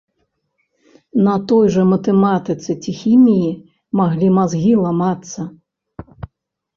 На 1.25 1.33
той 1.49 1.67
жа 1.75 1.83
матэматыцы 1.91 2.71
ці 2.81 2.91
хіміі 3.01 3.49
маглі 3.99 4.27
мазгі 4.39 4.73
ламацца. 4.87 5.41